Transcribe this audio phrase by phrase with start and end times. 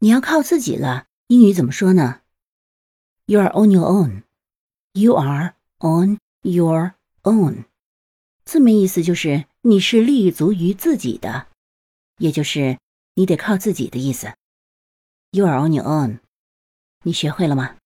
[0.00, 2.20] 你要靠自己了英语怎么说呢
[3.26, 4.22] you are on your own
[4.92, 7.64] you are on your own
[8.44, 11.48] 字面意思就是你是立足于自己的
[12.18, 12.78] 也就是
[13.14, 14.32] 你得靠自己的意思
[15.32, 16.20] you are on your own
[17.02, 17.76] 你学会了吗